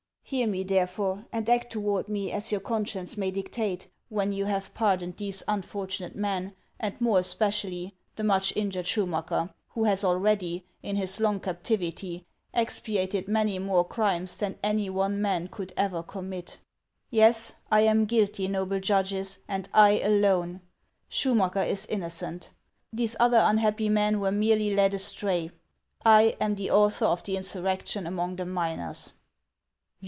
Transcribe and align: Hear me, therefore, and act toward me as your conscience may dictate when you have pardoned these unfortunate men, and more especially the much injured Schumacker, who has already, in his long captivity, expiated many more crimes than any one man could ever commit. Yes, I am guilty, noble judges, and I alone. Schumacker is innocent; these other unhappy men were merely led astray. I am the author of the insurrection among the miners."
Hear 0.23 0.47
me, 0.47 0.63
therefore, 0.63 1.25
and 1.33 1.49
act 1.49 1.73
toward 1.73 2.07
me 2.07 2.31
as 2.31 2.53
your 2.53 2.61
conscience 2.61 3.17
may 3.17 3.31
dictate 3.31 3.89
when 4.07 4.31
you 4.31 4.45
have 4.45 4.73
pardoned 4.73 5.17
these 5.17 5.43
unfortunate 5.45 6.15
men, 6.15 6.55
and 6.79 6.95
more 7.01 7.19
especially 7.19 7.95
the 8.15 8.23
much 8.23 8.55
injured 8.55 8.85
Schumacker, 8.87 9.53
who 9.71 9.83
has 9.83 10.05
already, 10.05 10.65
in 10.81 10.95
his 10.95 11.19
long 11.19 11.41
captivity, 11.41 12.25
expiated 12.53 13.27
many 13.27 13.59
more 13.59 13.83
crimes 13.83 14.37
than 14.37 14.57
any 14.63 14.89
one 14.89 15.21
man 15.21 15.49
could 15.49 15.73
ever 15.75 16.01
commit. 16.01 16.59
Yes, 17.09 17.51
I 17.69 17.81
am 17.81 18.05
guilty, 18.05 18.47
noble 18.47 18.79
judges, 18.79 19.37
and 19.49 19.67
I 19.73 19.99
alone. 19.99 20.61
Schumacker 21.09 21.63
is 21.67 21.85
innocent; 21.87 22.51
these 22.93 23.17
other 23.19 23.41
unhappy 23.43 23.89
men 23.89 24.21
were 24.21 24.31
merely 24.31 24.73
led 24.73 24.93
astray. 24.93 25.51
I 26.05 26.37
am 26.39 26.55
the 26.55 26.71
author 26.71 27.03
of 27.03 27.21
the 27.23 27.35
insurrection 27.35 28.07
among 28.07 28.37
the 28.37 28.45
miners." 28.45 29.11